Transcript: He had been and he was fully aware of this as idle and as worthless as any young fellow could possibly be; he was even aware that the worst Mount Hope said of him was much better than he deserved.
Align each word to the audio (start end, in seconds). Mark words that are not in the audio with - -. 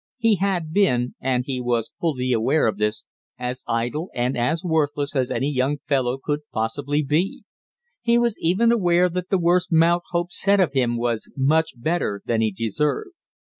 He 0.17 0.37
had 0.37 0.73
been 0.73 1.13
and 1.21 1.43
he 1.45 1.61
was 1.61 1.93
fully 1.99 2.33
aware 2.33 2.65
of 2.65 2.79
this 2.79 3.05
as 3.37 3.63
idle 3.67 4.09
and 4.15 4.35
as 4.35 4.63
worthless 4.63 5.15
as 5.15 5.29
any 5.29 5.51
young 5.53 5.77
fellow 5.87 6.17
could 6.17 6.39
possibly 6.51 7.03
be; 7.03 7.43
he 8.01 8.17
was 8.17 8.39
even 8.41 8.71
aware 8.71 9.09
that 9.09 9.29
the 9.29 9.37
worst 9.37 9.71
Mount 9.71 10.01
Hope 10.09 10.31
said 10.31 10.59
of 10.59 10.73
him 10.73 10.97
was 10.97 11.29
much 11.37 11.75
better 11.77 12.19
than 12.25 12.41
he 12.41 12.51
deserved. 12.51 13.13